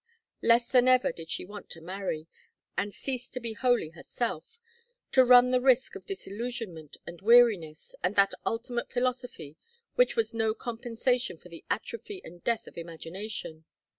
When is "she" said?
1.29-1.45